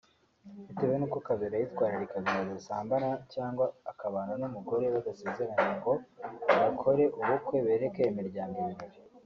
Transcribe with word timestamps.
Bitewe 0.67 0.93
n’uko 0.97 1.17
Kabera 1.27 1.55
yitwararikaga 1.61 2.29
ngo 2.31 2.41
atazasambana 2.43 3.09
cyangwa 3.33 3.65
akabana 3.91 4.33
n’umugore 4.41 4.85
badasezeranye 4.93 5.71
ngo 5.79 5.93
bakore 6.59 7.03
ubukwe 7.19 7.57
bereke 7.67 8.01
imiryango 8.11 8.55
ibirori 8.63 8.97